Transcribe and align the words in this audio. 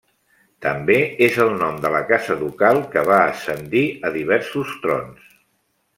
També 0.65 0.95
és 1.25 1.35
el 1.43 1.51
nom 1.59 1.77
de 1.83 1.91
la 1.95 2.01
casa 2.13 2.39
ducal, 2.41 2.81
que 2.95 3.03
va 3.11 3.19
ascendir 3.35 3.85
a 4.11 4.15
diversos 4.17 4.73
trons. 4.87 5.33